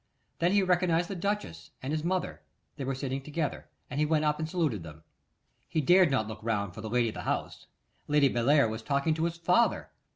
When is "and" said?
1.83-1.93, 3.87-3.99, 4.39-4.49